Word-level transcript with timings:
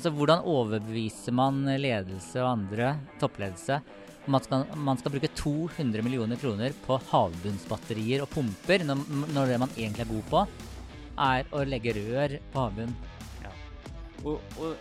Altså, 0.00 0.14
Hvordan 0.16 0.46
overbeviser 0.48 1.34
man 1.36 1.58
ledelse 1.76 2.40
og 2.40 2.54
andre, 2.54 2.94
toppledelse, 3.20 3.76
om 4.24 4.38
at 4.38 4.46
man 4.48 4.62
skal, 4.64 4.78
man 4.86 4.96
skal 4.96 5.12
bruke 5.12 5.28
200 5.36 6.04
millioner 6.06 6.38
kroner 6.40 6.72
på 6.86 6.96
havbunnsbatterier 7.10 8.24
og 8.24 8.30
pumper, 8.32 8.80
når, 8.88 9.02
når 9.36 9.50
det 9.50 9.58
man 9.60 9.74
egentlig 9.74 10.06
er 10.06 10.08
god 10.08 10.30
på, 10.30 10.40
er 11.26 11.52
å 11.52 11.64
legge 11.68 11.92
rør 11.98 12.38
på 12.54 12.62
havbunnen? 12.64 12.94
Og, 14.24 14.40
og 14.56 14.72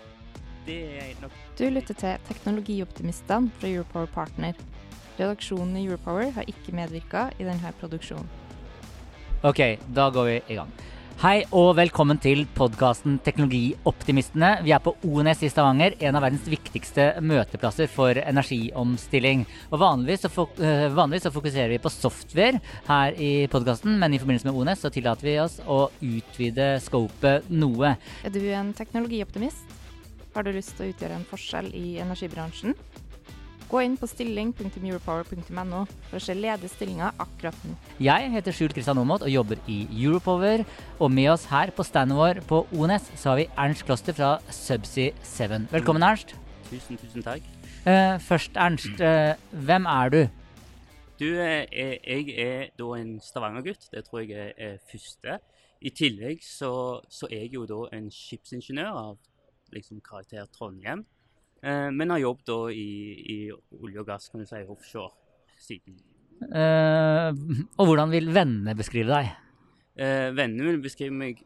det 0.70 0.78
er 1.02 1.12
nok 1.20 1.36
Du 1.60 1.66
lytter 1.68 2.00
til 2.00 2.24
Teknologioptimistene 2.30 3.52
fra 3.60 3.74
Europower 3.74 4.08
Partner. 4.16 4.56
Redaksjonen 5.18 5.76
i 5.82 5.84
Europower 5.90 6.32
har 6.38 6.48
ikke 6.48 6.78
medvirka 6.80 7.26
i 7.36 7.50
denne 7.50 7.74
produksjonen. 7.84 8.32
Ok, 9.44 9.66
da 9.92 10.08
går 10.16 10.32
vi 10.32 10.40
i 10.48 10.62
gang. 10.62 10.72
Hei 11.20 11.42
og 11.52 11.74
velkommen 11.76 12.16
til 12.24 12.46
podkasten 12.56 13.18
Teknologioptimistene. 13.26 14.54
Vi 14.64 14.72
er 14.72 14.80
på 14.80 14.94
ONS 15.04 15.42
i 15.44 15.50
Stavanger, 15.52 15.98
en 16.00 16.16
av 16.16 16.24
verdens 16.24 16.46
viktigste 16.48 17.10
møteplasser 17.20 17.90
for 17.92 18.16
energiomstilling. 18.22 19.44
Og 19.68 19.82
vanligvis 19.82 20.24
så, 20.24 20.30
øh, 20.48 20.86
vanligvis 20.96 21.28
så 21.28 21.34
fokuserer 21.36 21.74
vi 21.74 21.82
på 21.84 21.92
software 21.92 22.62
her 22.88 23.20
i 23.20 23.48
podkasten, 23.52 24.00
men 24.00 24.14
i 24.14 24.18
forbindelse 24.18 24.48
med 24.48 24.56
ONS 24.56 24.80
så 24.80 24.90
tillater 24.90 25.28
vi 25.28 25.36
oss 25.44 25.60
å 25.68 25.92
utvide 26.00 26.80
scopet 26.80 27.52
noe. 27.52 27.98
Er 28.24 28.30
du 28.30 28.40
en 28.40 28.74
teknologioptimist? 28.74 29.76
Har 30.34 30.44
du 30.44 30.54
lyst 30.54 30.78
til 30.78 30.88
å 30.88 30.94
utgjøre 30.94 31.20
en 31.20 31.28
forskjell 31.28 31.68
i 31.76 31.98
energibransjen? 32.00 32.78
Gå 33.70 33.84
inn 33.86 34.00
på 34.02 34.08
stilling.europower.no 34.10 35.84
for 36.10 36.18
å 36.18 36.22
se 36.24 36.34
ledige 36.34 36.72
stillinger 36.74 37.14
akkurat 37.22 37.58
nå. 37.68 37.76
Jeg 38.02 38.32
heter 38.34 38.56
Skjult 38.56 38.74
Kristian 38.74 38.98
Aamodt 38.98 39.22
og 39.28 39.30
jobber 39.30 39.60
i 39.70 39.84
Europower. 39.94 40.64
Og 40.98 41.12
med 41.14 41.30
oss 41.36 41.46
her 41.52 41.70
på 41.78 41.86
standen 41.86 42.18
vår 42.18 42.42
på 42.50 42.64
ONS 42.74 43.12
så 43.14 43.30
har 43.36 43.38
vi 43.44 43.46
Ernst 43.62 43.86
Kloster 43.86 44.18
fra 44.18 44.32
Subsea 44.50 45.14
7. 45.22 45.68
Velkommen, 45.76 46.02
Ernst. 46.08 46.34
Tusen, 46.72 46.98
tusen 46.98 47.26
takk. 47.28 47.46
Uh, 47.86 48.18
først, 48.26 48.58
Ernst. 48.58 48.90
Uh, 48.98 49.38
hvem 49.54 49.86
er 49.94 50.16
du? 50.16 50.20
Du, 51.20 51.28
eh, 51.36 51.68
er- 51.70 52.02
jeg 52.08 52.34
er 52.40 52.66
da 52.80 52.90
en 52.98 53.20
Stavanger-gutt. 53.22 53.90
Det 53.94 54.06
tror 54.08 54.24
jeg 54.26 54.32
er, 54.32 54.54
er 54.58 54.78
første. 54.90 55.38
I 55.82 55.90
tillegg 55.94 56.42
så, 56.44 57.02
så 57.10 57.30
er 57.30 57.46
jeg 57.46 57.54
jo 57.54 57.68
da 57.70 57.84
en 57.94 58.10
skipsingeniør 58.10 58.98
av 58.98 59.18
liksom 59.76 60.02
karakter 60.02 60.50
Trondheim. 60.58 61.06
Eh, 61.64 61.90
men 61.92 62.14
har 62.14 62.22
jobbet 62.22 62.48
da 62.50 62.60
i, 62.72 62.90
i 63.20 63.38
olje 63.52 64.02
og 64.02 64.08
gass, 64.08 64.30
kan 64.32 64.44
du 64.44 64.48
si, 64.48 64.64
offshore 64.64 65.12
siden. 65.60 66.00
Eh, 66.48 67.30
og 67.76 67.90
hvordan 67.90 68.14
vil 68.14 68.32
vennene 68.36 68.76
beskrive 68.80 69.12
deg? 69.12 69.32
Eh, 70.00 70.30
vennene 70.36 70.70
vil 70.72 70.84
beskrive 70.84 71.16
meg 71.16 71.42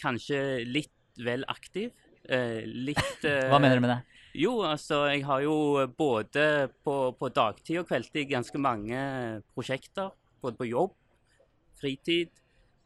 kanskje 0.00 0.62
litt 0.68 0.94
vel 1.24 1.44
aktiv. 1.50 1.92
Eh, 2.28 2.62
litt 2.64 3.24
eh, 3.28 3.48
Hva 3.50 3.60
mener 3.60 3.78
du 3.78 3.84
med 3.84 3.94
det? 3.96 4.00
Jo, 4.38 4.60
altså, 4.68 5.02
jeg 5.10 5.24
har 5.26 5.42
jo 5.42 5.54
både 5.98 6.68
på, 6.84 6.96
på 7.18 7.30
dagtid 7.34 7.80
og 7.80 7.88
kveldstid 7.88 8.28
ganske 8.30 8.60
mange 8.62 8.98
prosjekter. 9.56 10.12
Både 10.38 10.60
på 10.60 10.68
jobb, 10.68 10.92
fritid, 11.80 12.30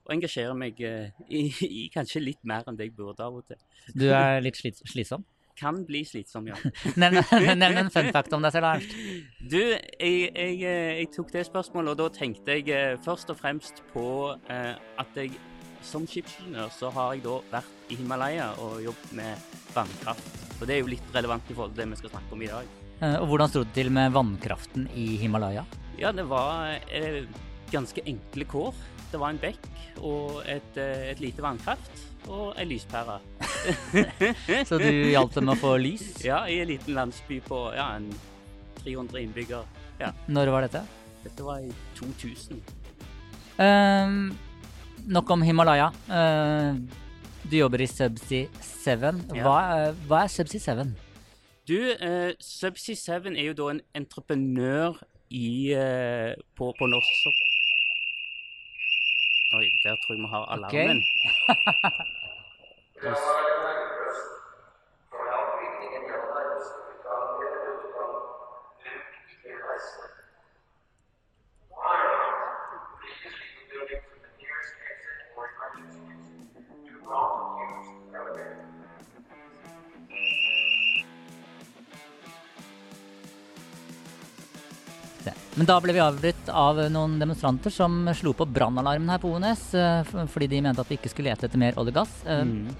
og 0.06 0.14
engasjerer 0.16 0.56
meg 0.58 0.80
eh, 0.86 1.12
i, 1.28 1.44
i 1.66 1.82
kanskje 1.92 2.22
litt 2.22 2.40
mer 2.48 2.66
enn 2.66 2.78
det 2.78 2.88
jeg 2.88 2.96
burde 2.96 3.22
av 3.22 3.38
og 3.38 3.46
til. 3.50 3.60
Du 3.94 4.08
er 4.08 4.40
litt 4.44 4.58
slits 4.58 4.82
slitsom? 4.90 5.26
Kan 5.62 5.84
bli 5.86 6.02
slitsom, 6.02 6.48
ja. 6.50 6.56
Nevn 6.98 7.78
en 7.84 7.90
fun 7.94 8.10
fact 8.14 8.34
om 8.34 8.42
deg 8.42 8.54
selv, 8.54 8.66
Ernst. 8.72 8.96
Du, 9.38 9.60
jeg, 9.60 10.32
jeg, 10.34 10.58
eh, 10.66 10.92
jeg 10.98 11.10
tok 11.14 11.30
det 11.34 11.44
spørsmålet, 11.46 11.94
og 11.94 12.00
da 12.00 12.08
tenkte 12.16 12.56
jeg 12.58 12.66
eh, 12.74 12.98
først 13.04 13.30
og 13.30 13.38
fremst 13.38 13.84
på 13.92 14.06
eh, 14.50 14.74
at 14.74 15.18
jeg 15.18 15.36
som 15.86 16.06
skipsingeniør 16.06 16.70
så 16.74 16.90
har 16.94 17.16
jeg 17.16 17.24
da 17.26 17.38
vært 17.52 17.90
i 17.92 17.98
Himalaya 17.98 18.52
og 18.62 18.80
jobbet 18.84 19.14
med 19.18 19.56
vannkraft. 19.74 20.38
Og 20.60 20.66
det 20.66 20.76
er 20.76 20.82
jo 20.82 20.92
litt 20.92 21.14
relevant 21.14 21.50
i 21.50 21.56
forhold 21.56 21.74
til 21.74 21.82
det 21.82 21.90
vi 21.92 22.00
skal 22.02 22.14
snakke 22.16 22.36
om 22.36 22.44
i 22.44 22.50
dag. 22.50 22.76
Eh, 23.02 23.16
og 23.18 23.26
hvordan 23.30 23.52
sto 23.52 23.64
det 23.66 23.74
til 23.78 23.92
med 23.94 24.14
vannkraften 24.14 24.88
i 24.98 25.12
Himalaya? 25.22 25.66
Ja, 25.98 26.14
det 26.14 26.26
var 26.30 26.74
eh, 26.90 27.22
ganske 27.70 28.02
enkle 28.08 28.46
kår. 28.50 28.74
Det 29.12 29.20
var 29.20 29.34
en 29.34 29.42
bekk 29.42 29.68
og 30.02 30.40
et, 30.48 30.78
et 30.78 31.20
lite 31.20 31.44
vannkraft 31.44 32.08
og 32.28 32.52
ei 32.60 32.66
lyspære. 32.70 33.18
Så 34.68 34.78
du 34.78 34.88
hjalp 35.10 35.34
dem 35.34 35.46
med 35.48 35.56
å 35.56 35.60
få 35.60 35.76
lys? 35.82 36.04
Ja, 36.30 36.44
i 36.46 36.60
en 36.62 36.70
liten 36.70 36.94
landsby 36.98 37.40
på 37.46 37.64
ja, 37.76 37.88
en 37.98 38.08
300 38.82 39.22
innbygger. 39.24 39.66
Ja, 40.00 40.12
Når 40.28 40.50
var 40.54 40.66
dette? 40.66 40.84
dette 41.22 41.44
var 41.46 41.60
i 41.62 41.70
2000. 41.98 42.58
Um, 43.62 44.32
nok 45.06 45.30
om 45.30 45.42
Himalaya. 45.46 45.90
Uh, 46.10 46.74
du 47.46 47.56
jobber 47.60 47.82
i 47.84 47.86
Subsea 47.90 48.48
7. 48.62 48.90
Ja. 49.36 49.44
Hva, 49.44 49.56
er- 49.76 49.96
hva 50.10 50.24
er 50.24 50.32
Subsea 50.32 50.62
7? 50.82 50.92
Du, 51.70 51.76
uh, 51.78 52.32
Subsea 52.42 52.98
7 52.98 53.30
er 53.36 53.44
jo 53.52 53.54
da 53.60 53.68
en 53.76 53.82
entreprenør 54.02 54.98
i, 55.32 55.72
eh, 55.72 56.34
på, 56.58 56.66
på 56.76 56.86
norsk 56.92 57.12
sokkel. 57.22 57.51
Oi, 59.52 59.68
der 59.82 59.96
tror 59.96 60.14
jeg 60.14 60.22
vi 60.22 60.28
har 60.28 60.44
alarmen. 60.54 61.04
Yes. 63.04 63.18
Men 85.62 85.68
da 85.70 85.76
ble 85.78 85.92
vi 85.94 86.00
avbrutt 86.02 86.48
av 86.58 86.78
noen 86.90 87.20
demonstranter 87.20 87.70
som 87.70 88.08
slo 88.18 88.32
på 88.34 88.48
brannalarmen 88.50 89.12
her 89.12 89.20
på 89.22 89.28
ONS 89.30 89.60
eh, 89.78 90.08
fordi 90.32 90.48
de 90.50 90.58
mente 90.64 90.82
at 90.82 90.88
vi 90.90 90.96
ikke 90.98 91.12
skulle 91.12 91.30
lete 91.30 91.46
etter 91.46 91.60
mer 91.62 91.76
olje 91.78 91.92
og 91.92 92.00
gass. 92.00 92.16
Eh, 92.26 92.40
Mm. 92.42 92.72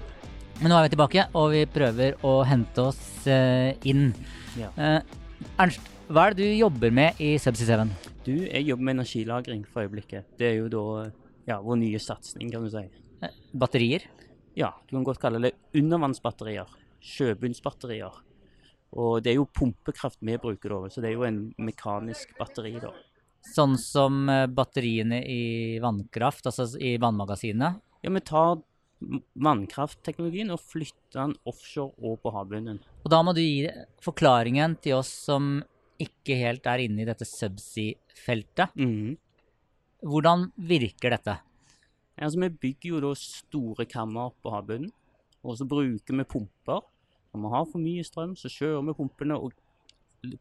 Men 0.59 0.67
nå 0.69 0.75
er 0.75 0.83
vi 0.83 0.91
tilbake, 0.91 1.23
og 1.39 1.47
vi 1.53 1.61
prøver 1.71 2.17
å 2.27 2.33
hente 2.43 2.83
oss 2.83 2.99
eh, 3.31 3.71
inn. 3.87 4.11
Ja. 4.59 4.67
Ernst, 5.55 5.87
hva 6.11 6.25
er 6.27 6.35
det 6.35 6.43
du 6.43 6.59
jobber 6.59 6.91
med 6.91 7.23
i 7.23 7.31
Subsea 7.39 7.79
7? 7.87 7.95
Du, 8.27 8.33
jeg 8.35 8.67
jobber 8.67 8.89
med 8.89 8.97
energilagring 8.97 9.63
for 9.63 9.87
øyeblikket. 9.87 10.27
Det 10.35 10.49
er 10.49 10.59
jo 10.59 10.67
da 10.75 10.83
ja, 11.47 11.61
vår 11.63 11.79
nye 11.85 12.03
satsing, 12.03 12.51
kan 12.51 12.67
du 12.67 12.73
si. 12.73 12.83
Batterier? 13.55 14.09
Ja, 14.59 14.73
du 14.89 14.97
kan 14.97 15.07
godt 15.07 15.23
kalle 15.23 15.39
det 15.47 15.55
undervannsbatterier. 15.71 16.67
Sjøbunnsbatterier. 16.99 18.19
Og 18.93 19.23
det 19.25 19.33
er 19.33 19.39
jo 19.39 19.49
pumpekraft 19.49 20.21
vi 20.21 20.37
bruker 20.41 20.75
da, 20.75 20.91
så 20.93 21.01
det 21.01 21.09
er 21.11 21.17
jo 21.17 21.25
en 21.27 21.41
mekanisk 21.57 22.35
batteri 22.37 22.75
da. 22.81 22.91
Sånn 23.43 23.73
som 23.81 24.29
eh, 24.31 24.45
batteriene 24.47 25.19
i 25.27 25.79
vannkraft, 25.83 26.45
altså 26.47 26.69
i 26.79 26.95
vannmagasinene? 27.01 27.73
Ja, 28.05 28.11
vi 28.13 28.21
tar 28.23 28.61
vannkraftteknologien 29.43 30.53
og 30.53 30.61
flytter 30.63 31.17
den 31.17 31.35
offshore 31.49 31.91
og 31.99 32.21
på 32.23 32.31
havbunnen. 32.35 32.79
Og 33.03 33.11
da 33.11 33.19
må 33.25 33.33
du 33.35 33.41
gi 33.43 33.67
forklaringen 34.03 34.77
til 34.83 34.99
oss 35.01 35.11
som 35.25 35.57
ikke 36.03 36.37
helt 36.39 36.67
er 36.69 36.85
inne 36.85 37.03
i 37.03 37.09
dette 37.09 37.27
subsea-feltet. 37.27 38.75
Mhm. 38.79 39.17
Hvordan 40.03 40.49
virker 40.59 41.15
dette? 41.15 41.37
Altså, 42.19 42.39
vi 42.43 42.49
bygger 42.49 42.89
jo 42.89 43.03
da 43.07 43.13
store 43.17 43.85
kammer 43.89 44.33
på 44.43 44.51
havbunnen, 44.51 44.91
og 45.43 45.57
så 45.57 45.67
bruker 45.67 46.17
vi 46.19 46.25
pumper. 46.27 46.83
Når 47.33 47.41
vi 47.41 47.53
har 47.55 47.69
for 47.69 47.81
mye 47.81 48.05
strøm, 48.05 48.35
så 48.37 48.51
kjører 48.51 48.83
vi 48.85 48.93
pumpene 48.97 49.37
og 49.41 49.55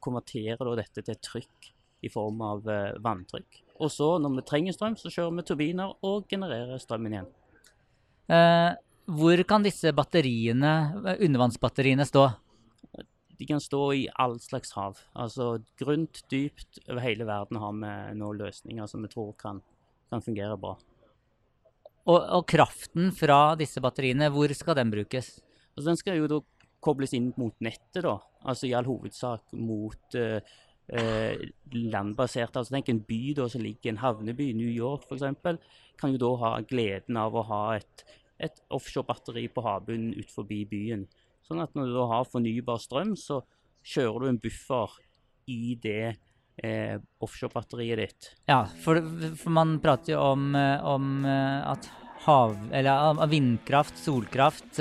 konverterer 0.05 0.75
dette 0.77 1.05
til 1.07 1.17
trykk 1.25 1.71
i 2.05 2.11
form 2.13 2.43
av 2.45 2.69
eh, 2.69 2.99
vanntrykk. 3.03 3.61
Og 3.83 3.91
så, 3.91 4.09
når 4.21 4.37
vi 4.37 4.45
trenger 4.47 4.77
strøm, 4.77 4.99
så 5.01 5.11
kjører 5.11 5.39
vi 5.39 5.45
turbiner 5.49 5.95
og 6.05 6.27
genererer 6.31 6.83
strømmen 6.83 7.17
igjen. 7.17 7.31
Eh, 8.29 8.71
hvor 9.17 9.43
kan 9.49 9.65
disse 9.65 9.95
batteriene, 9.97 10.73
eh, 11.01 11.25
undervannsbatteriene 11.25 12.07
stå? 12.07 12.27
De 13.41 13.49
kan 13.49 13.63
stå 13.63 13.83
i 13.97 14.05
all 14.23 14.37
slags 14.43 14.75
hav. 14.77 15.01
Altså 15.19 15.57
grunt, 15.81 16.21
dypt, 16.31 16.83
over 16.89 17.03
hele 17.03 17.27
verden 17.27 17.59
har 17.63 17.73
vi 17.79 17.95
nå 18.21 18.35
løsninger 18.39 18.91
som 18.91 19.03
vi 19.03 19.11
tror 19.11 19.33
kan, 19.41 19.63
kan 20.13 20.23
fungere 20.23 20.61
bra. 20.61 20.77
Og, 22.03 22.19
og 22.19 22.45
kraften 22.51 23.11
fra 23.15 23.55
disse 23.59 23.81
batteriene, 23.83 24.29
hvor 24.35 24.53
skal 24.59 24.79
den 24.79 24.93
brukes? 24.93 25.39
Altså, 25.73 25.89
den 25.89 25.99
skal 25.99 26.19
jo 26.19 26.29
da 26.31 26.41
kobles 26.83 27.15
inn 27.17 27.31
mot 27.39 27.55
nettet, 27.65 28.03
da. 28.05 28.17
Altså 28.49 28.69
i 28.69 28.75
all 28.77 28.89
hovedsak 28.89 29.55
mot 29.59 30.17
eh, 30.19 30.41
eh, 30.89 31.45
landbaserte. 31.75 32.61
Altså 32.61 32.77
tenk 32.77 32.91
en 32.93 33.05
by 33.07 33.21
da 33.39 33.49
som 33.53 33.65
ligger 33.65 33.93
en 33.93 34.03
havneby, 34.03 34.51
New 34.59 34.71
York 34.71 35.07
f.eks., 35.09 35.79
kan 36.01 36.15
jo 36.15 36.21
da 36.23 36.33
ha 36.41 36.53
gleden 36.67 37.19
av 37.21 37.37
å 37.37 37.45
ha 37.47 37.63
et, 37.77 38.05
et 38.43 38.63
offshore-batteri 38.75 39.47
på 39.55 39.63
havbunnen 39.65 40.17
ut 40.19 40.35
forbi 40.35 40.65
byen. 40.67 41.07
Sånn 41.47 41.63
at 41.63 41.75
når 41.77 41.91
du 41.91 41.97
da 41.99 42.09
har 42.11 42.29
fornybar 42.29 42.83
strøm, 42.83 43.15
så 43.19 43.43
kjører 43.87 44.25
du 44.25 44.31
en 44.33 44.43
buffer 44.43 44.99
i 45.53 45.77
det 45.83 46.15
eh, 46.63 46.97
offshore-batteriet 47.23 48.03
ditt. 48.03 48.31
Ja, 48.51 48.65
for, 48.83 49.03
for 49.39 49.55
man 49.55 49.77
prater 49.83 50.17
jo 50.17 50.23
om, 50.33 50.53
eh, 50.59 50.79
om 50.87 51.27
eh, 51.27 51.59
at 51.75 51.91
hav... 52.27 52.57
Eller 52.71 53.27
vindkraft, 53.31 53.99
solkraft 53.99 54.79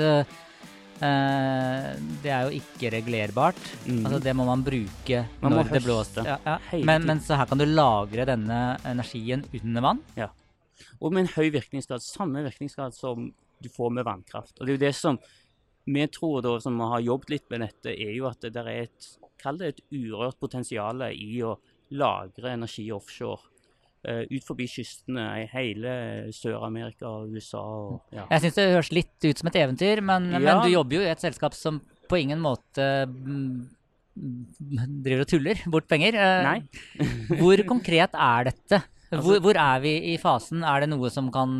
Det 1.02 2.30
er 2.30 2.46
jo 2.46 2.60
ikke 2.60 2.92
regulerbart. 2.94 3.58
Mm. 3.86 4.04
Altså 4.06 4.20
det 4.22 4.34
må 4.38 4.46
man 4.46 4.62
bruke 4.62 5.24
Man 5.42 5.56
når 5.56 5.72
det 5.72 5.82
blåser. 5.84 6.28
Ja, 6.28 6.38
ja. 6.46 6.56
Men, 6.86 7.06
men 7.08 7.22
så 7.24 7.38
her 7.40 7.50
kan 7.50 7.58
du 7.58 7.66
lagre 7.66 8.26
denne 8.28 8.60
energien 8.86 9.42
under 9.58 9.86
vann. 9.88 10.02
Ja. 10.18 10.30
Og 11.02 11.14
med 11.14 11.24
en 11.24 11.32
høy 11.34 11.50
virkningsgrad. 11.54 12.04
Samme 12.04 12.44
virkningsgrad 12.46 12.94
som 12.94 13.32
du 13.62 13.70
får 13.72 13.90
med 13.98 14.06
vannkraft. 14.06 14.54
Og 14.58 14.66
det 14.66 14.72
er 14.72 14.78
jo 14.78 14.84
det 14.84 14.94
som 14.98 15.18
vi 15.84 16.06
tror, 16.14 16.42
da, 16.44 16.54
som 16.62 16.78
har 16.78 17.02
jobbet 17.02 17.34
litt 17.34 17.50
med 17.50 17.64
dette, 17.66 17.90
er 17.90 18.14
jo 18.14 18.28
at 18.30 18.46
det 18.46 18.62
er 18.62 18.72
et 18.84 19.12
Kall 19.42 19.56
det 19.58 19.68
et 19.72 19.80
urørt 19.90 20.36
potensial 20.38 21.00
i 21.10 21.40
å 21.42 21.56
lagre 21.98 22.52
energi 22.54 22.84
offshore. 22.94 23.48
Eh, 24.08 24.22
ut 24.30 24.46
forbi 24.46 24.66
kystene 24.70 25.26
i 25.42 25.46
hele 25.52 25.92
Sør-Amerika 26.34 27.08
og 27.08 27.34
USA. 27.36 27.62
Og, 27.62 28.00
ja. 28.14 28.26
Jeg 28.30 28.46
syns 28.46 28.58
det 28.58 28.68
høres 28.72 28.92
litt 28.94 29.28
ut 29.28 29.42
som 29.42 29.50
et 29.52 29.60
eventyr, 29.62 30.02
men, 30.02 30.30
Ja. 30.32 30.42
men 30.42 30.62
du 30.64 30.72
jobber 30.72 30.98
jo 31.00 31.04
i 31.06 31.12
et 31.12 31.22
selskap 31.22 31.54
som 31.58 31.80
på 32.10 32.20
ingen 32.20 32.42
måte 32.44 33.06
mm, 33.08 33.68
driver 35.02 35.24
og 35.24 35.30
tuller 35.30 35.62
bort 35.72 35.88
penger. 35.88 36.18
Eh, 36.18 36.42
Nei. 36.48 36.58
Hvor 37.40 37.62
konkret 37.68 38.12
er 38.14 38.50
dette? 38.50 38.82
Hvor, 39.12 39.42
hvor 39.44 39.58
er 39.60 39.80
vi 39.84 39.90
i 40.14 40.16
fasen? 40.16 40.62
Er 40.64 40.80
det 40.84 40.88
noe 40.88 41.10
som 41.12 41.26
kan 41.32 41.50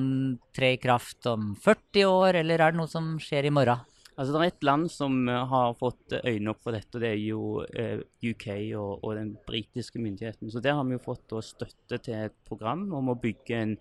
tre 0.56 0.70
i 0.72 0.80
kraft 0.80 1.26
om 1.28 1.50
40 1.60 2.06
år, 2.08 2.38
eller 2.40 2.62
er 2.64 2.72
det 2.72 2.80
noe 2.80 2.88
som 2.88 3.18
skjer 3.20 3.44
i 3.50 3.52
morgen? 3.52 3.82
Altså, 4.18 4.32
Det 4.34 4.40
er 4.42 4.50
et 4.52 4.64
land 4.66 4.90
som 4.92 5.14
eh, 5.28 5.44
har 5.48 5.74
fått 5.78 6.12
øynene 6.20 6.52
opp 6.52 6.60
for 6.62 6.76
dette, 6.76 6.94
og 6.98 7.00
det 7.00 7.10
er 7.14 7.20
jo 7.22 7.42
eh, 7.72 8.02
UK 8.28 8.46
og, 8.76 9.00
og 9.04 9.14
den 9.16 9.30
britiske 9.48 9.98
myndigheten. 10.02 10.50
Så 10.52 10.60
der 10.62 10.76
har 10.76 10.84
vi 10.84 10.98
jo 10.98 11.02
fått 11.02 11.24
da, 11.32 11.40
støtte 11.44 11.98
til 12.04 12.14
et 12.28 12.36
program 12.48 12.84
om 12.98 13.08
å 13.08 13.18
bygge 13.22 13.56
en 13.64 13.76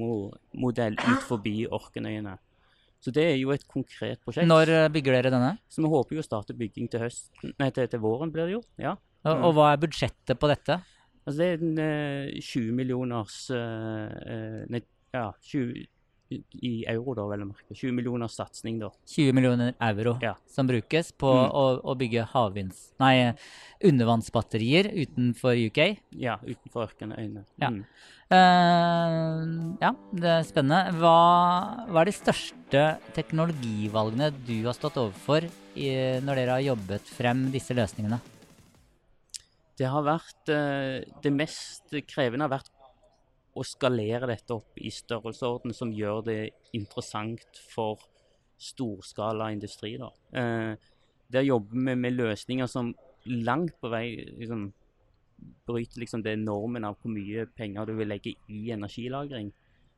demomodell 0.00 0.94
ut 1.00 1.24
forbi 1.26 1.64
Orkenøyene. 1.66 2.36
Så 3.02 3.12
det 3.14 3.24
er 3.32 3.36
jo 3.38 3.50
et 3.54 3.66
konkret 3.70 4.22
prosjekt. 4.24 4.48
Når 4.48 4.70
eh, 4.72 4.88
bygger 4.94 5.18
dere 5.18 5.32
denne? 5.34 5.52
Så 5.70 5.82
vi 5.84 5.90
håper 5.92 6.16
jo 6.16 6.22
å 6.22 6.26
starte 6.26 6.56
bygging 6.58 6.88
til 6.90 7.02
høsten, 7.04 7.52
nei, 7.60 7.68
til, 7.76 7.88
til 7.92 8.02
våren 8.02 8.32
blir 8.34 8.48
det 8.48 8.56
jo. 8.58 8.62
ja. 8.82 8.96
Og, 8.96 9.02
Mm. 9.26 9.40
og 9.42 9.54
hva 9.56 9.64
er 9.74 9.80
budsjettet 9.82 10.38
på 10.38 10.46
dette? 10.46 10.76
Altså 11.26 11.40
det 11.40 11.46
er 11.56 11.62
en 11.66 11.78
eh, 11.82 12.36
20 12.38 12.68
millioners 12.78 13.38
eh, 13.50 14.12
eh, 14.30 14.60
Nei, 14.70 14.78
ja, 15.16 15.24
20 15.50 15.80
i- 16.30 16.84
euro, 16.90 17.14
da, 17.14 17.26
vel 17.30 17.44
å 17.44 17.48
merke. 17.52 17.74
20 17.74 17.92
millioner 17.94 18.26
satsing, 18.28 18.80
da. 18.80 18.90
20 19.06 19.32
millioner 19.36 19.74
euro 19.80 20.18
Ja. 20.22 20.34
som 20.46 20.66
brukes 20.66 21.12
på 21.12 21.30
Mm. 21.30 21.52
å, 21.52 21.64
å 21.84 21.94
bygge 21.96 22.26
havvinds... 22.32 22.92
Nei, 22.98 23.34
undervannsbatterier 23.84 24.88
utenfor 24.92 25.54
UK. 25.68 25.98
Ja, 26.18 26.38
utenfor 26.42 26.88
Ørkenøyene. 26.88 27.44
Ja. 27.60 27.68
Mm. 27.70 27.84
Uh, 28.26 29.76
ja, 29.80 29.92
det 30.12 30.30
er 30.32 30.46
spennende. 30.48 30.94
Hva, 30.98 31.16
hva 31.92 32.00
er 32.02 32.08
de 32.10 32.14
største 32.16 32.82
teknologivalgene 33.14 34.32
du 34.46 34.56
har 34.66 34.74
stått 34.76 34.98
overfor 34.98 35.46
i, 35.76 35.90
når 36.24 36.40
dere 36.40 36.56
har 36.56 36.64
jobbet 36.72 37.12
frem 37.16 37.46
disse 37.54 37.76
løsningene? 37.76 38.18
Det 39.76 39.84
har 39.92 40.02
vært 40.06 40.48
uh, 40.48 41.04
Det 41.20 41.32
mest 41.36 41.92
krevende 42.08 42.46
har 42.48 42.54
vært 42.58 42.70
å 43.56 43.64
skalere 43.64 44.28
dette 44.28 44.54
opp 44.56 44.76
i 44.78 44.92
størrelsesorden 44.92 45.74
som 45.76 45.92
gjør 45.94 46.22
det 46.26 46.40
interessant 46.76 47.60
for 47.72 48.02
storskala 48.60 49.50
industri. 49.52 49.96
Da. 50.00 50.10
Eh, 50.36 50.72
der 51.32 51.46
jobber 51.46 51.76
vi 51.76 51.94
med 51.96 52.16
løsninger 52.16 52.68
som 52.70 52.92
langt 53.26 53.76
på 53.80 53.90
vei 53.92 54.06
liksom, 54.38 54.68
bryter 55.66 56.00
liksom 56.00 56.22
det 56.24 56.36
normen 56.40 56.86
av 56.86 56.98
hvor 57.00 57.12
mye 57.12 57.46
penger 57.56 57.88
du 57.88 57.96
vil 57.98 58.12
legge 58.12 58.36
i 58.52 58.70
energilagring. 58.74 59.52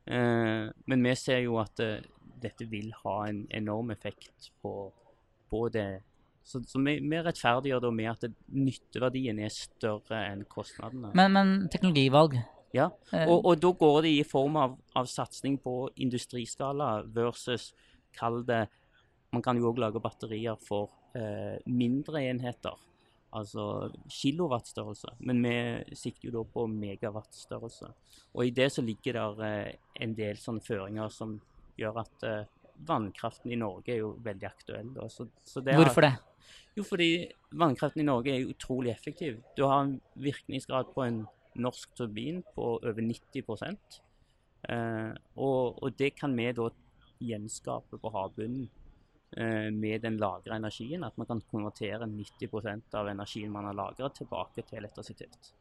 Eh, 0.05 0.69
men 0.85 1.07
vi 1.07 1.15
ser 1.19 1.43
jo 1.45 1.59
at 1.61 1.79
eh, 1.83 1.99
dette 2.39 2.67
vil 2.71 2.93
ha 3.03 3.17
en 3.27 3.43
enorm 3.51 3.91
effekt 3.91 4.51
på, 4.63 4.91
på 5.51 5.65
det. 5.73 6.01
Så, 6.43 6.63
så 6.65 6.79
vi, 6.81 6.95
vi 7.03 7.19
rettferdiggjør 7.21 7.83
det 7.83 7.91
med 7.93 8.11
at 8.13 8.23
nytteverdien 8.55 9.43
er 9.43 9.51
større 9.53 10.23
enn 10.31 10.47
kostnadene. 10.49 11.11
Men, 11.13 11.35
men 11.35 11.53
teknologivalg 11.71 12.39
ja, 12.75 12.89
eh, 13.13 13.25
og, 13.25 13.45
og 13.45 13.61
da 13.61 13.71
går 13.81 14.01
det 14.05 14.11
i 14.19 14.25
form 14.27 14.59
av, 14.61 14.75
av 14.99 15.07
satsing 15.09 15.57
på 15.63 15.75
industriskala 16.05 16.99
versus 17.15 17.71
Kall 18.15 18.43
det 18.45 18.67
Man 19.29 19.43
kan 19.45 19.57
jo 19.59 19.69
òg 19.69 19.79
lage 19.81 20.01
batterier 20.01 20.57
for 20.65 20.89
eh, 21.13 21.59
mindre 21.69 22.23
enheter. 22.31 22.77
Altså 23.29 23.91
kilowattstørrelse. 24.09 25.19
Men 25.21 25.43
vi 25.45 25.97
sikter 25.97 26.29
jo 26.29 26.39
da 26.39 26.41
på 26.49 26.63
megawattstørrelse. 26.73 27.91
Og 28.33 28.47
i 28.47 28.53
det 28.57 28.71
så 28.73 28.81
ligger 28.81 29.19
der 29.19 29.43
eh, 29.45 29.75
en 30.01 30.15
del 30.17 30.39
sånne 30.41 30.65
føringer 30.65 31.13
som 31.13 31.37
gjør 31.77 32.01
at 32.01 32.25
eh, 32.25 32.47
vannkraften 32.89 33.53
i 33.53 33.59
Norge 33.59 33.93
er 33.93 34.01
jo 34.01 34.15
veldig 34.25 34.49
aktuell. 34.49 34.89
Så, 35.13 35.27
så 35.45 35.61
det 35.61 35.77
Hvorfor 35.77 36.07
det? 36.07 36.15
jo, 36.77 36.85
fordi 36.87 37.11
vannkraften 37.59 38.01
i 38.01 38.07
Norge 38.07 38.33
er 38.33 38.49
utrolig 38.49 38.95
effektiv. 38.95 39.43
Du 39.57 39.65
har 39.67 39.83
en 39.83 39.99
virkningsgrad 40.15 40.93
på 40.95 41.05
en 41.05 41.27
norsk 41.55 41.95
turbin 41.97 42.43
på 42.55 42.75
over 42.77 43.01
90 43.01 43.41
eh, 44.69 45.13
og, 45.35 45.79
og 45.83 45.95
det 45.97 46.13
kan 46.19 46.35
vi 46.37 46.51
da 46.55 46.69
gjenskape 47.19 47.99
på 47.99 48.11
havbunnen 48.13 48.67
eh, 49.37 49.69
med 49.71 50.01
den 50.05 50.19
lagra 50.21 50.55
energien. 50.55 51.03
At 51.03 51.17
man 51.17 51.27
kan 51.27 51.41
konvertere 51.51 52.07
90% 52.07 52.95
av 52.95 53.09
energien 53.09 53.51
man 53.51 53.65
har 53.65 53.77
lagra, 53.77 54.09
tilbake 54.09 54.63
til 54.67 54.79
elektrisitet. 54.83 55.53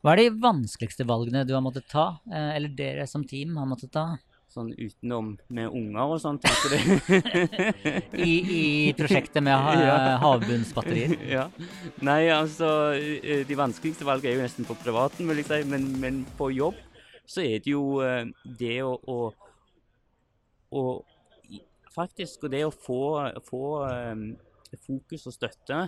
Hva 0.00 0.14
er 0.14 0.22
de 0.22 0.40
vanskeligste 0.40 1.04
valgene 1.04 1.44
du 1.44 1.52
har 1.52 1.64
måttet 1.64 1.88
ta, 1.90 2.14
eh, 2.32 2.54
eller 2.56 2.72
dere 2.76 3.06
som 3.10 3.26
team 3.28 3.58
har 3.60 3.68
måttet 3.68 3.92
ta, 3.92 4.06
Sånn 4.50 4.72
utenom 4.74 5.36
med 5.54 5.70
unger 5.70 6.16
og 6.16 6.18
sånt. 6.18 6.42
i, 8.18 8.32
i 8.34 8.62
prosjektet 8.98 9.44
med 9.46 9.54
ha, 9.54 9.74
Ja. 9.86 9.98
havbunnsbatterier? 10.24 11.14
ja. 11.36 11.44
Nei, 12.02 12.24
altså 12.34 12.70
eh, 12.98 13.44
De 13.46 13.58
vanskeligste 13.58 14.06
valgene 14.08 14.32
er 14.34 14.40
jo 14.40 14.46
nesten 14.48 14.66
på 14.66 14.74
privaten, 14.82 15.28
vil 15.30 15.38
jeg 15.42 15.46
si. 15.52 15.60
Men, 15.70 15.86
men 16.02 16.24
på 16.38 16.50
jobb 16.56 16.78
så 17.30 17.44
er 17.46 17.62
det 17.62 17.70
jo 17.76 18.00
eh, 18.02 18.26
det 18.58 18.80
å, 18.82 18.96
å, 19.06 19.20
å 20.74 20.84
Faktisk 21.90 22.44
og 22.46 22.52
det 22.52 22.60
å 22.66 22.70
få, 22.70 22.98
få 23.46 23.62
eh, 23.86 24.20
fokus 24.86 25.26
og 25.26 25.34
støtte 25.34 25.80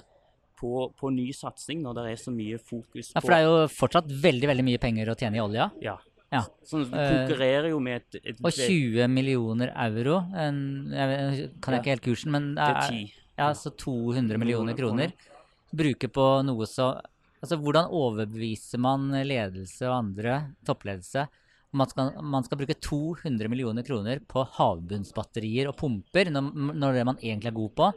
på, 0.58 0.86
på 0.98 1.10
ny 1.14 1.28
satsing 1.34 1.82
når 1.82 1.98
det 1.98 2.06
er 2.12 2.18
så 2.22 2.32
mye 2.34 2.58
fokus 2.62 3.12
Ja, 3.14 3.22
for 3.22 3.34
det 3.34 3.38
er 3.40 3.46
jo 3.46 3.68
fortsatt 3.70 4.10
veldig 4.22 4.50
veldig 4.50 4.64
mye 4.66 4.80
penger 4.82 5.10
å 5.10 5.18
tjene 5.18 5.38
i 5.38 5.42
olja. 5.42 5.68
Ja. 5.82 5.94
Ja. 6.32 6.42
Sånn, 6.64 6.86
du 6.88 6.96
Eh, 6.96 7.10
konkurrerer 7.12 7.68
jo 7.68 7.78
med 7.84 8.00
et, 8.00 8.20
et 8.32 8.38
Og 8.40 8.54
20 8.56 9.04
millioner 9.12 9.72
euro 9.84 10.22
en, 10.32 10.60
jeg 10.88 11.50
kan 11.60 11.76
jeg 11.76 11.82
ikke 11.82 11.92
helt 11.92 12.06
kursen, 12.06 12.32
men 12.32 12.54
det 12.56 12.68
er, 12.70 12.88
ti. 12.88 13.02
ja, 13.36 13.50
så 13.52 13.70
200 13.76 14.40
millioner 14.40 14.74
kroner. 14.78 15.12
Bruke 15.72 16.08
på 16.08 16.28
noe 16.46 16.68
så 16.68 16.94
Altså, 17.42 17.56
hvordan 17.58 17.88
overbeviser 17.90 18.78
man 18.78 19.08
ledelse 19.26 19.82
og 19.88 19.96
andre, 19.96 20.34
toppledelse, 20.64 21.24
om 21.74 21.80
at 21.82 21.90
skal, 21.90 22.12
man 22.22 22.44
skal 22.46 22.60
bruke 22.60 22.76
200 22.78 23.48
millioner 23.50 23.82
kroner 23.82 24.20
på 24.30 24.44
havbunnsbatterier 24.60 25.66
og 25.66 25.74
pumper, 25.80 26.30
når, 26.30 26.52
når 26.78 26.92
det 26.94 27.04
man 27.08 27.18
egentlig 27.18 27.50
er 27.50 27.56
god 27.56 27.72
på, 27.80 27.88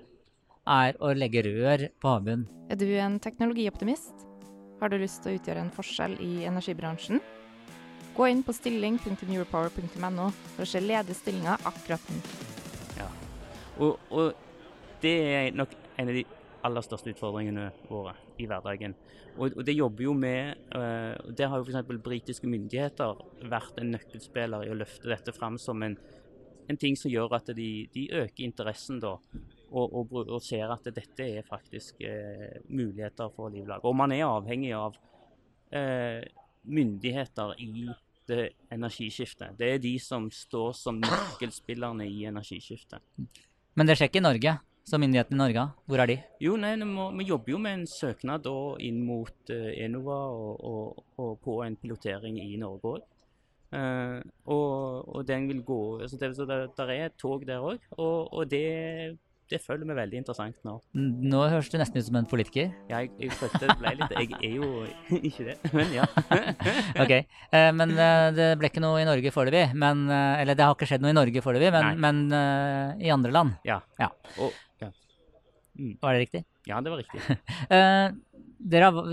er 0.65 0.97
å 0.97 1.13
legge 1.13 1.43
rør 1.45 1.85
på 2.01 2.09
havbunnen? 2.09 2.47
Er 2.73 2.79
du 2.81 2.87
en 2.97 3.19
teknologioptimist? 3.21 4.25
Har 4.81 4.89
du 4.89 4.97
lyst 4.97 5.21
til 5.21 5.35
å 5.35 5.37
utgjøre 5.37 5.61
en 5.61 5.73
forskjell 5.75 6.17
i 6.25 6.31
energibransjen? 6.49 7.21
Gå 8.15 8.27
inn 8.31 8.45
på 8.47 8.53
stilling.europower.no 8.55 10.29
for 10.55 10.63
å 10.63 10.69
se 10.69 10.79
ledige 10.79 11.17
stillinger 11.19 11.67
akkurat 11.67 12.11
nå. 12.11 12.19
Og, 13.75 13.99
og 14.15 15.01
det 15.03 15.15
er 15.27 15.55
nok 15.55 15.73
en 15.99 16.11
av 16.11 16.15
de 16.15 16.23
aller 16.65 16.85
største 16.85 17.11
utfordringene 17.11 17.67
våre 17.89 18.15
i 18.41 18.47
hverdagen. 18.49 18.95
Og, 19.35 19.51
og 19.51 19.65
det 19.67 19.75
jobber 19.75 20.05
jo 20.07 20.13
med 20.17 20.61
uh, 20.75 21.11
Der 21.35 21.51
har 21.51 21.59
jo 21.59 21.67
f.eks. 21.67 21.99
britiske 22.03 22.47
myndigheter 22.49 23.19
vært 23.51 23.81
en 23.81 23.91
nøkkelspiller 23.93 24.65
i 24.65 24.71
å 24.71 24.77
løfte 24.79 25.11
dette 25.11 25.35
fram 25.35 25.59
som 25.61 25.83
en, 25.85 25.97
en 26.71 26.79
ting 26.79 26.95
som 26.99 27.11
gjør 27.11 27.35
at 27.37 27.51
de, 27.57 27.69
de 27.93 28.07
øker 28.23 28.47
interessen 28.47 29.01
da, 29.03 29.17
og, 29.75 30.15
og 30.23 30.39
ser 30.43 30.71
at 30.71 30.87
dette 30.87 31.27
er 31.27 31.45
faktisk 31.47 31.99
uh, 32.07 32.63
muligheter 32.71 33.29
for 33.35 33.51
livlag. 33.53 33.83
Og 33.83 33.95
man 33.97 34.15
er 34.15 34.25
avhengig 34.29 34.71
av 34.77 34.95
uh, 34.95 36.23
myndigheter 36.63 37.59
i 37.61 37.89
det 38.29 38.45
energiskiftet. 38.73 39.55
Det 39.59 39.73
er 39.73 39.81
de 39.83 39.95
som 40.01 40.29
står 40.33 40.71
som 40.77 41.01
nøkkelspillerne 41.01 42.07
i 42.07 42.25
energiskiftet. 42.29 43.03
Men 43.75 43.89
det 43.89 43.97
skjer 43.97 44.11
ikke 44.11 44.23
i 44.23 44.29
Norge. 44.29 44.57
som 44.85 45.01
myndighetene 45.01 45.35
i 45.35 45.41
Norge? 45.41 45.61
Hvor 45.89 46.01
er 46.03 46.09
de? 46.11 46.15
Jo, 46.45 46.55
nei, 46.61 46.75
må, 46.85 47.07
vi 47.17 47.25
jobber 47.25 47.55
jo 47.55 47.57
med 47.57 47.73
en 47.73 47.87
søknad 47.89 48.45
inn 48.85 48.99
mot 49.01 49.49
uh, 49.49 49.71
Enova 49.81 50.17
og, 50.29 50.59
og, 50.61 51.05
og 51.17 51.39
på 51.41 51.55
en 51.65 51.77
pilotering 51.81 52.37
i 52.37 52.53
Norge 52.61 52.91
òg. 52.91 53.07
Uh, 53.73 54.21
og, 54.45 55.09
og 55.09 55.25
den 55.27 55.47
vil 55.49 55.63
gå 55.65 55.79
altså 56.05 56.19
det, 56.21 56.35
så 56.37 56.45
det, 56.45 56.59
der 56.77 56.91
er 56.93 57.07
et 57.07 57.17
tog 57.17 57.47
der 57.47 57.65
òg, 57.65 57.81
og 57.97 58.45
det, 58.51 59.17
det 59.51 59.59
føler 59.61 59.85
vi 59.85 59.93
veldig 59.97 60.17
interessant 60.21 60.55
nå. 60.65 60.73
Nå 60.97 61.41
høres 61.51 61.67
du 61.69 61.77
nesten 61.77 61.99
ut 62.01 62.07
som 62.07 62.15
en 62.17 62.25
politiker. 62.29 62.71
Jeg, 62.89 63.11
jeg 63.21 63.31
følte 63.37 63.61
det 63.67 63.75
ble 63.77 63.91
litt 63.99 64.15
Jeg 64.17 64.39
er 64.39 64.55
jo 64.57 64.69
ikke 65.29 65.45
det, 65.51 65.55
men 65.75 65.93
ja. 65.93 66.05
Ok, 67.03 67.13
eh, 67.13 67.69
men 67.77 67.93
eh, 67.93 68.29
det 68.33 68.47
ble 68.61 68.71
ikke 68.71 68.81
noe 68.83 69.03
i 69.03 69.07
Norge 69.07 69.33
foreløpig. 69.35 69.67
Men, 69.77 70.05
eh, 70.09 70.41
eller 70.41 70.57
det 70.57 70.65
har 70.65 70.73
ikke 70.77 70.89
skjedd 70.89 71.05
noe 71.05 71.13
i 71.13 71.17
Norge 71.19 71.43
foreløpig, 71.45 71.69
men, 71.75 72.01
men 72.01 72.23
uh, 72.33 72.95
i 73.05 73.11
andre 73.13 73.33
land. 73.35 73.53
Ja. 73.69 73.77
Ja. 74.01 74.09
Og, 74.41 74.55
ja. 74.81 74.89
Var 76.01 76.17
det 76.17 76.23
riktig? 76.25 76.43
ja, 76.65 76.79
det 76.81 76.89
var 76.95 77.03
riktig. 77.03 77.21
Eh, 77.75 78.07
dere, 78.65 78.87
har, 78.89 79.09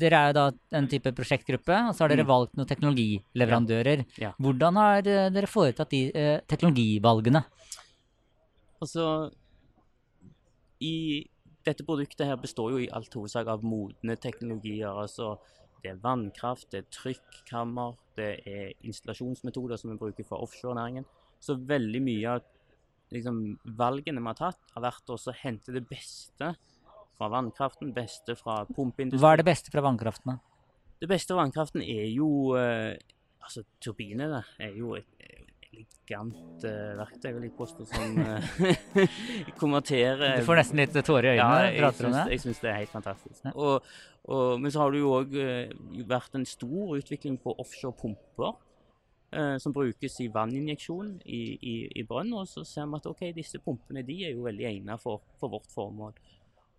dere 0.00 0.18
er 0.24 0.30
jo 0.32 0.34
da 0.34 0.44
en 0.80 0.86
type 0.90 1.12
prosjektgruppe, 1.14 1.76
og 1.86 1.94
så 1.94 2.02
har 2.02 2.10
dere 2.16 2.24
Mm. 2.24 2.30
valgt 2.32 2.56
noen 2.58 2.66
teknologileverandører. 2.66 4.02
Ja. 4.18 4.32
Hvordan 4.42 4.78
har 4.80 5.02
dere 5.06 5.46
foretatt 5.50 5.92
de 5.94 6.00
eh, 6.10 6.40
teknologivalgene? 6.50 7.44
Altså, 8.80 9.30
i 10.80 11.28
dette 11.66 11.84
produktet 11.84 12.24
her 12.26 12.38
består 12.40 12.72
jo 12.72 12.80
i 12.80 12.88
alt 12.96 13.14
hovedsak 13.14 13.48
av 13.52 13.64
modne 13.66 14.16
teknologier. 14.16 14.88
altså 14.88 15.34
Det 15.82 15.92
er 15.92 16.00
vannkraft, 16.02 16.70
det 16.72 16.78
er 16.78 16.88
trykkammer, 16.92 17.98
det 18.16 18.30
er 18.48 18.72
installasjonsmetoder 18.84 19.80
som 19.80 19.92
vi 19.92 20.00
bruker 20.00 20.24
for 20.24 20.44
offshorenæringen. 20.44 21.04
Så 21.40 21.56
veldig 21.56 22.02
mye 22.04 22.34
av 22.36 22.44
liksom, 23.12 23.58
valgene 23.76 24.20
vi 24.20 24.32
har 24.32 24.40
tatt, 24.40 24.60
har 24.74 24.84
vært 24.88 25.12
å 25.12 25.36
hente 25.42 25.72
det 25.76 25.84
beste 25.88 26.54
fra 27.20 27.28
vannkraften, 27.32 27.92
beste 27.96 28.36
fra 28.36 28.62
pumpeindustrien. 28.68 29.20
Hva 29.20 29.34
er 29.34 29.42
det 29.42 29.48
beste 29.50 29.72
fra 29.72 29.84
vannkraften? 29.84 30.36
da? 30.36 30.76
Det 31.00 31.08
beste 31.08 31.34
fra 31.34 31.42
vannkraften 31.44 31.84
er 31.84 32.06
jo 32.12 32.56
eh, 32.58 32.96
Altså, 33.40 33.62
turbinene 33.82 34.42
er 34.60 34.74
jo 34.76 34.92
et 34.94 35.08
elegant 35.74 36.64
uh, 36.66 36.94
verktøy, 36.98 37.28
vil 37.36 37.46
jeg 37.48 37.52
påstå, 37.58 37.86
som 37.90 38.16
uh, 38.22 39.52
konverterer 39.60 40.40
Du 40.40 40.46
får 40.48 40.62
nesten 40.62 40.82
litt 40.82 40.96
tårer 41.06 41.30
i 41.30 41.34
øynene 41.36 41.60
ja, 41.60 41.68
jeg, 41.68 42.00
jeg 42.00 42.32
jeg 42.34 42.42
syns 42.46 42.62
det 42.64 42.72
er 42.72 42.80
helt 42.80 42.94
fantastisk. 42.94 43.44
Ja. 43.44 43.52
Og, 43.54 43.92
og, 44.24 44.56
men 44.60 44.74
så 44.74 44.82
har 44.82 44.94
det 44.94 45.04
jo 45.04 45.14
òg 45.20 45.38
vært 46.10 46.36
en 46.38 46.48
stor 46.48 46.96
utvikling 46.98 47.38
på 47.42 47.54
offshore 47.62 47.96
pumper. 48.02 48.58
eh, 49.32 49.56
som 49.62 49.72
brukes 49.72 50.20
i 50.20 50.28
vanninjeksjon 50.34 51.14
i, 51.24 51.42
i, 51.54 51.74
i 52.00 52.04
brønn. 52.06 52.32
Og 52.34 52.48
så 52.48 52.64
ser 52.66 52.88
vi 52.90 52.98
at 52.98 53.08
okay, 53.10 53.32
disse 53.36 53.60
pumpene 53.62 54.02
de 54.06 54.24
er 54.26 54.34
jo 54.34 54.46
veldig 54.48 54.66
egnet 54.72 55.02
for, 55.02 55.22
for 55.40 55.52
vårt 55.54 55.70
formål. 55.74 56.14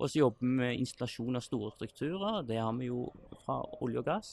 Og 0.01 0.09
så 0.09 0.23
jobber 0.23 0.41
vi 0.41 0.55
med 0.57 0.79
installasjon 0.81 1.37
av 1.37 1.45
store 1.45 1.71
strukturer. 1.75 2.41
Det 2.47 2.57
har 2.57 2.73
vi 2.79 2.89
jo 2.89 3.05
fra 3.45 3.61
olje 3.85 4.01
og 4.01 4.07
gass. 4.07 4.31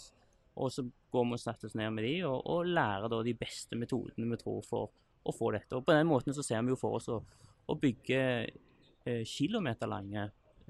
Og 0.59 0.73
så 0.75 0.85
går 1.13 1.27
vi 1.29 1.37
og 1.39 1.67
oss 1.69 1.77
ned 1.79 1.93
med 1.95 2.05
de 2.05 2.15
og, 2.29 2.39
og 2.51 2.67
lærer 2.67 3.11
da 3.13 3.21
de 3.25 3.35
beste 3.39 3.79
metodene 3.79 4.31
vi 4.33 4.41
tror 4.41 4.65
for 4.67 4.91
å 5.29 5.35
få 5.35 5.53
dette. 5.55 5.77
Og 5.77 5.87
på 5.87 5.95
den 5.95 6.09
måten 6.09 6.35
så 6.35 6.45
ser 6.45 6.65
vi 6.65 6.75
jo 6.75 6.81
for 6.81 6.99
oss 6.99 7.09
å, 7.13 7.21
å 7.69 7.77
bygge 7.79 8.23
eh, 8.43 9.23
kilometerlange 9.29 10.25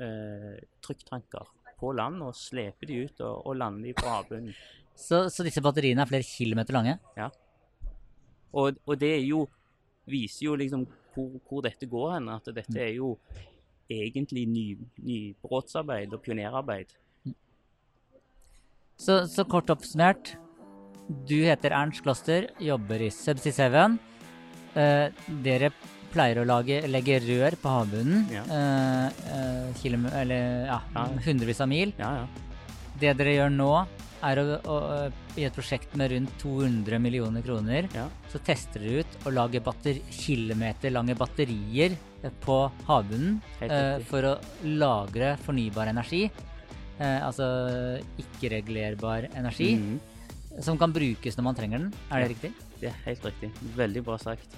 eh, 0.04 0.58
trykktanker 0.84 1.54
på 1.78 1.92
land 1.94 2.22
og 2.26 2.36
slepe 2.36 2.88
de 2.90 3.04
ut 3.06 3.20
og, 3.22 3.46
og 3.46 3.58
lande 3.58 3.88
de 3.88 3.96
på 3.96 4.08
havbunnen. 4.08 4.54
Så, 4.98 5.28
så 5.30 5.46
disse 5.46 5.62
batteriene 5.62 6.02
er 6.02 6.10
flere 6.10 6.26
kilometer 6.26 6.74
lange? 6.74 6.96
Og, 8.50 8.80
og 8.82 8.96
det 8.98 9.12
er 9.20 9.26
jo, 9.28 9.44
viser 10.10 10.48
jo 10.48 10.56
liksom 10.58 10.88
hvor, 11.14 11.36
hvor 11.46 11.62
dette 11.66 11.86
går 11.90 12.16
hen. 12.16 12.30
At 12.34 12.50
dette 12.56 12.80
er 12.82 12.96
jo 12.96 13.12
egentlig 13.88 14.44
ny, 14.50 14.66
nybrottsarbeid 15.06 16.16
og 16.16 16.24
pionerarbeid. 16.24 16.96
Så, 18.98 19.20
så 19.30 19.44
kort 19.46 19.70
oppsummert, 19.70 20.32
du 21.28 21.36
heter 21.46 21.70
Ernst 21.76 22.02
Kloster, 22.04 22.48
jobber 22.60 23.00
i 23.06 23.12
Subsea 23.14 23.68
7. 23.70 23.98
Eh, 24.78 25.22
dere 25.44 25.70
pleier 26.12 26.40
å 26.42 26.46
lage, 26.48 26.80
legge 26.90 27.20
rør 27.22 27.54
på 27.62 27.70
havbunnen, 27.76 28.26
Ja. 28.32 28.42
eh, 28.42 29.06
eh, 29.30 30.20
eller 30.22 30.66
ja, 30.66 30.80
Ja. 30.94 31.06
hundrevis 31.24 31.60
av 31.60 31.68
mil. 31.68 31.92
Ja, 31.98 32.10
ja. 32.22 32.26
Det 32.98 33.16
dere 33.16 33.36
gjør 33.36 33.52
nå, 33.54 33.86
er 34.24 34.36
å, 34.42 34.60
å, 34.66 35.12
i 35.38 35.44
et 35.46 35.54
prosjekt 35.54 35.94
med 35.94 36.10
rundt 36.10 36.30
200 36.42 36.98
millioner 36.98 37.40
kroner, 37.42 37.88
Ja. 37.94 38.08
så 38.32 38.40
tester 38.42 38.80
dere 38.80 39.00
ut 39.04 39.26
å 39.26 39.30
lage 39.32 39.60
batter, 39.62 40.00
kilometerlange 40.10 41.14
batterier 41.16 41.94
eh, 42.24 42.30
på 42.42 42.70
havbunnen 42.88 43.40
eh, 43.62 44.00
for 44.10 44.22
å 44.22 44.38
lagre 44.64 45.36
fornybar 45.46 45.86
energi. 45.86 46.28
Eh, 46.98 47.20
altså 47.26 47.46
ikke-regulerbar 48.18 49.28
energi, 49.38 49.76
Mhm. 49.76 50.00
som 50.60 50.78
kan 50.78 50.92
brukes 50.92 51.36
når 51.38 51.44
man 51.44 51.54
trenger 51.54 51.78
den. 51.78 51.92
Er 52.10 52.24
det 52.26 52.30
riktig? 52.36 52.52
Det 52.80 52.88
er 52.90 52.96
helt 53.04 53.22
riktig. 53.22 53.50
Veldig 53.76 54.02
bra 54.04 54.16
sagt. 54.18 54.48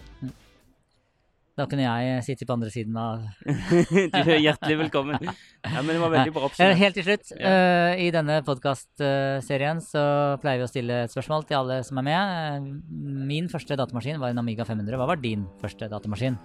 Da 1.59 1.67
kunne 1.67 1.83
jeg 1.83 2.23
sitte 2.25 2.47
på 2.47 2.55
andre 2.55 2.71
siden 2.73 2.97
av 2.97 3.21
du 3.45 4.31
er 4.33 4.41
hjertelig 4.41 4.79
velkommen. 4.87 5.19
Ja, 5.21 5.83
men 5.83 5.89
det 5.93 6.01
var 6.01 6.11
veldig 6.15 6.33
bra 6.33 6.43
Eh, 6.43 6.49
oppsummert. 6.49 6.77
Helt 6.81 6.95
til 6.95 7.05
slutt, 7.05 7.33
Ja. 7.39 7.51
Uh, 7.51 8.01
i 8.01 8.11
denne 8.11 8.39
podkastserien 8.47 9.83
så 9.85 10.05
pleier 10.41 10.63
vi 10.63 10.65
å 10.65 10.71
stille 10.71 11.03
et 11.05 11.11
spørsmål 11.13 11.45
til 11.47 11.59
alle 11.59 11.83
som 11.85 11.99
er 11.99 12.03
med. 12.03 12.17
Eh, 12.17 12.81
Min 13.29 13.49
første 13.53 13.77
datamaskin 13.77 14.19
var 14.23 14.31
en 14.33 14.39
Amiga 14.41 14.65
500. 14.65 14.97
Hva 14.97 15.07
var 15.07 15.17
din 15.21 15.45
første 15.61 15.91
datamaskin? 15.91 16.39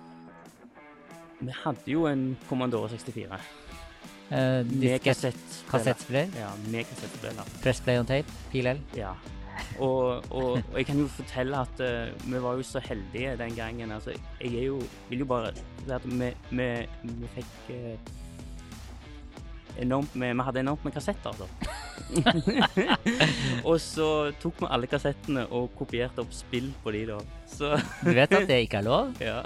Vi 1.42 1.52
hadde 1.64 1.88
jo 1.88 2.08
en 2.08 2.36
Commodore 2.50 2.90
64. 2.90 3.40
Eh, 4.32 4.66
Med 4.66 5.00
kassettspiller. 5.04 6.30
Ja, 6.40 6.50
med 6.72 6.86
kassettspiller. 6.90 7.56
press 7.64 7.82
play 7.82 8.00
on 8.00 8.06
tape, 8.10 8.32
pil 8.52 8.68
L. 8.68 8.80
Ja. 8.98 9.14
Og, 9.80 10.24
og, 10.32 10.58
og 10.72 10.78
jeg 10.78 10.86
kan 10.86 10.98
jo 11.00 11.08
fortelle 11.08 11.58
at 11.64 11.80
uh, 11.80 12.32
vi 12.32 12.42
var 12.44 12.58
jo 12.60 12.64
så 12.64 12.80
heldige 12.84 13.38
den 13.40 13.56
gangen. 13.56 13.92
Altså, 13.92 14.12
jeg 14.42 14.54
er 14.56 14.66
jo 14.66 14.82
Vil 15.10 15.20
jo 15.20 15.26
bare 15.26 15.54
at 15.90 16.06
vi, 16.06 16.32
vi, 16.52 16.68
vi 17.04 17.30
fikk 17.36 17.70
eh, 17.76 17.98
enormt 19.82 20.16
med 20.16 20.36
Vi 20.36 20.46
hadde 20.48 20.62
enormt 20.64 20.86
med 20.86 20.96
kassetter, 20.96 21.34
altså. 21.34 21.48
og 23.70 23.80
så 23.82 24.10
tok 24.42 24.62
vi 24.62 24.70
alle 24.70 24.90
kassettene 24.90 25.46
og 25.56 25.72
kopierte 25.78 26.22
opp 26.22 26.34
spill 26.36 26.70
på 26.84 26.94
de, 26.96 27.06
da. 27.10 27.20
Så 27.50 27.72
Du 28.04 28.12
vet 28.14 28.32
at 28.36 28.48
det 28.50 28.60
ikke 28.66 28.82
er 28.82 28.86
lov? 28.86 29.14
ja. 29.24 29.42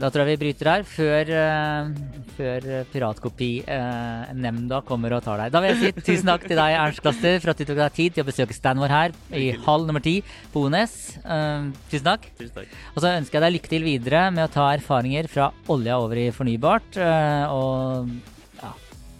Da 0.00 0.08
tror 0.10 0.24
jeg 0.24 0.32
vi 0.32 0.40
bryter 0.44 0.70
her, 0.70 0.86
før, 0.88 1.32
uh, 1.34 2.24
før 2.38 2.68
piratkopi-nemnda 2.92 4.82
kommer 4.88 5.16
og 5.16 5.24
tar 5.26 5.44
deg. 5.44 5.54
Da 5.54 5.62
vil 5.64 5.74
jeg 5.74 5.80
si 5.80 6.06
tusen 6.12 6.30
takk 6.30 6.46
til 6.46 6.58
deg, 6.60 6.76
Ernst 6.78 7.04
Klaster, 7.04 7.38
for 7.42 7.52
at 7.52 7.60
du 7.60 7.66
tok 7.68 7.82
deg 7.82 7.96
tid 7.98 8.16
til 8.16 8.24
å 8.24 8.30
besøke 8.30 8.56
standen 8.56 8.84
vår 8.84 8.96
her 8.96 9.16
i 9.36 9.50
hall 9.66 9.86
nummer 9.88 10.04
ti 10.04 10.20
på 10.54 10.64
Ones. 10.68 10.96
Uh, 11.24 11.70
tusen 11.92 12.08
takk. 12.12 12.30
Tusen 12.40 12.56
takk. 12.62 12.74
Og 12.94 13.04
så 13.04 13.14
ønsker 13.16 13.38
jeg 13.38 13.46
deg 13.46 13.56
lykke 13.58 13.74
til 13.74 13.86
videre 13.86 14.26
med 14.34 14.46
å 14.46 14.52
ta 14.52 14.70
erfaringer 14.74 15.28
fra 15.30 15.50
olja 15.72 15.98
over 16.00 16.18
i 16.20 16.30
fornybart. 16.34 16.96
eh, 17.00 17.44
og 17.50 18.10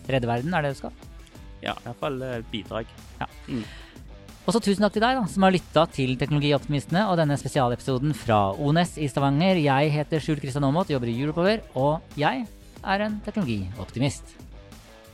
redde 0.09 0.31
verden, 0.31 0.55
er 0.55 0.65
det 0.65 0.75
du 0.75 0.81
skal? 0.83 1.07
Ja, 1.61 1.77
iallfall 1.85 2.21
uh, 2.25 2.37
bidrag. 2.53 2.89
Og 4.49 4.55
så 4.57 4.63
tusen 4.65 4.83
takk 4.83 4.95
til 4.97 5.05
deg 5.05 5.19
da, 5.19 5.27
som 5.31 5.45
har 5.45 5.53
lytta 5.55 5.85
til 5.93 6.17
Teknologioptimistene 6.19 7.05
og 7.11 7.19
denne 7.21 7.37
spesialepisoden 7.39 8.15
fra 8.17 8.41
ONES 8.57 8.97
i 8.99 9.07
Stavanger. 9.13 9.61
Jeg 9.61 9.93
heter 9.95 10.23
Skjul 10.23 10.41
Kristian 10.41 10.65
Aamodt, 10.67 10.91
jobber 10.91 11.13
i 11.13 11.17
Europower, 11.21 11.63
og 11.79 12.17
jeg 12.19 12.47
er 12.81 13.05
en 13.05 13.21
teknologioptimist. 13.27 14.35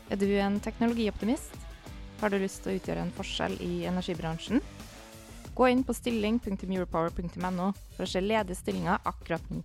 Er 0.08 0.20
du 0.20 0.28
en 0.38 0.60
teknologioptimist? 0.62 1.56
Har 2.20 2.32
du 2.32 2.38
lyst 2.40 2.62
til 2.64 2.72
å 2.72 2.78
utgjøre 2.78 3.02
en 3.02 3.14
forskjell 3.16 3.58
i 3.60 3.72
energibransjen? 3.90 4.62
Gå 5.56 5.68
inn 5.72 5.82
på 5.84 5.96
stilling.europower.no 5.96 7.72
for 7.96 8.06
å 8.06 8.08
se 8.08 8.22
ledige 8.22 8.56
stillinger 8.60 9.02
akkurat 9.08 9.50
nå. 9.50 9.64